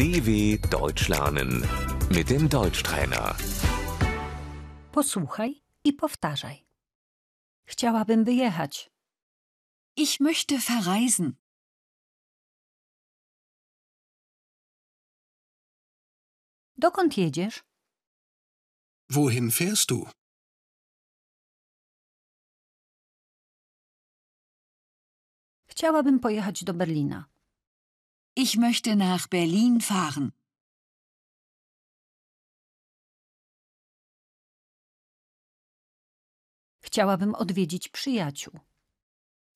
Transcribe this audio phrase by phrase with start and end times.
[0.00, 1.52] DW Deutsch lernen
[2.08, 3.36] mit dem Deutschtrainer.
[4.92, 6.66] Posłuchaj i powtarzaj.
[7.64, 8.90] Chciałabym wyjechać.
[9.96, 11.32] Ich möchte verreisen.
[16.78, 17.64] Dokąd jedziesz?
[19.10, 20.08] Wohin fährst du?
[25.66, 27.39] Chciałabym pojechać do Berlina.
[28.36, 30.32] Ich möchte nach Berlin fahren.
[36.80, 38.60] Chciałabym odwiedzić przyjaciół.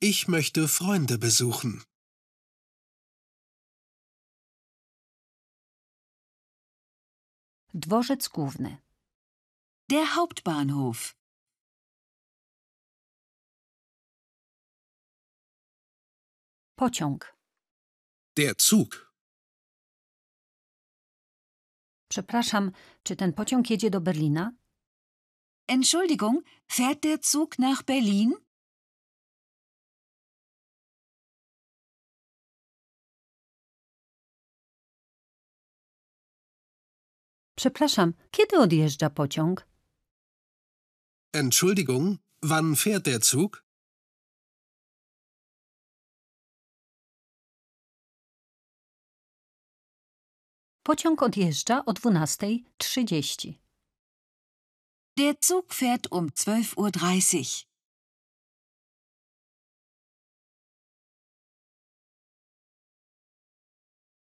[0.00, 1.80] Ich möchte Freunde besuchen.
[7.74, 8.78] Dworzec główny.
[9.88, 11.16] Der Hauptbahnhof.
[16.76, 17.33] Pociąg.
[18.36, 19.14] Der Zug.
[22.08, 22.72] Przepraszam,
[23.02, 24.52] czy ten pociąg jedzie do Berlina?
[25.68, 28.32] Entschuldigung, fährt der Zug nach Berlin?
[37.56, 39.66] Przepraszam, kiedy odjeżdża pociąg?
[41.32, 43.64] Entschuldigung, wann fährt der Zug?
[50.86, 53.54] Pociąg odjeżdża o 12.30.
[55.16, 57.74] Der Zug fährt um 12.30 Uhr.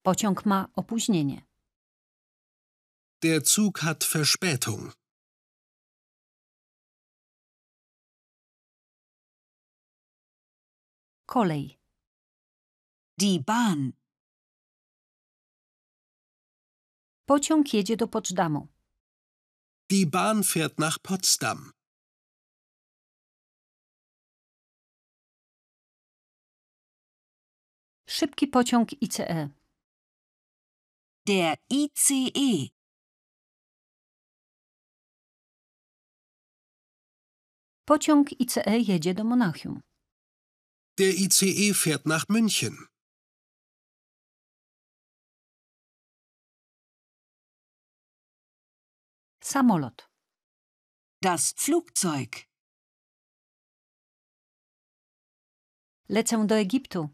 [0.04, 1.42] Pociąg ma opóźnienie.
[3.22, 4.94] Der Zug hat Verspätung.
[11.26, 11.80] Kolej.
[13.18, 14.05] Die Bahn.
[17.26, 18.68] Pociąg jedzie do Potsdamu.
[19.92, 21.72] Die Bahn fährt nach Potsdam.
[28.08, 29.02] Szybki pociąg.
[29.02, 29.49] ICE.
[31.27, 32.70] Der ICE.
[37.86, 39.82] Pociąg ICE jedzie do Monachium.
[40.98, 42.88] Der ICE fährt nach München.
[49.45, 50.10] Samolot.
[51.22, 52.48] Das Flugzeug.
[56.10, 57.10] Lecę do Egiptu.